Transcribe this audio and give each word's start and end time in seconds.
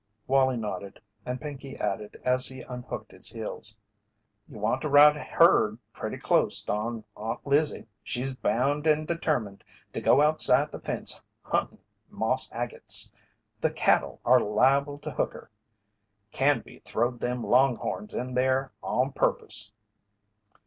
Wallie 0.25 0.57
nodded, 0.57 0.99
and 1.27 1.39
Pinkey 1.39 1.77
added 1.79 2.19
as 2.25 2.47
he 2.47 2.61
unhooked 2.61 3.11
his 3.11 3.29
heels: 3.29 3.77
"You 4.47 4.57
want 4.57 4.81
to 4.81 4.89
ride 4.89 5.15
herd 5.15 5.77
pretty 5.93 6.17
clost 6.17 6.71
on 6.71 7.03
Aunt 7.15 7.45
Lizzie. 7.45 7.85
She's 8.03 8.33
bound 8.33 8.87
and 8.87 9.07
determined 9.07 9.63
to 9.93 10.01
go 10.01 10.23
outside 10.23 10.71
the 10.71 10.79
fence 10.79 11.21
huntin' 11.43 11.77
moss 12.09 12.51
agates. 12.51 13.11
The 13.59 13.69
cattle 13.71 14.19
are 14.25 14.39
liable 14.39 14.97
to 14.97 15.11
hook 15.11 15.33
her. 15.33 15.51
Canby 16.31 16.79
throwed 16.83 17.19
them 17.19 17.43
long 17.43 17.75
horns 17.75 18.15
in 18.15 18.33
there 18.33 18.71
on 18.81 19.11
purpose." 19.11 19.71